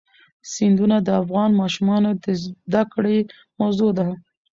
سیندونه 0.53 0.97
د 1.03 1.09
افغان 1.21 1.51
ماشومانو 1.61 2.09
د 2.23 2.25
زده 2.43 2.83
کړې 2.93 3.17
موضوع 3.59 3.91
ده. 3.99 4.07